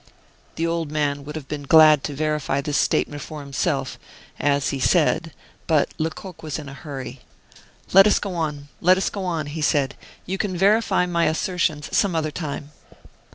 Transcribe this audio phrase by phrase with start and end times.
[0.55, 3.99] The old man would have been glad to verify this statement for himself,
[4.39, 5.31] as he said,
[5.67, 7.19] but Lecoq was in a hurry.
[7.93, 9.93] "Let us go on, let us go on!" said
[10.25, 10.31] he.
[10.31, 12.71] "You can verify my assertions some other time."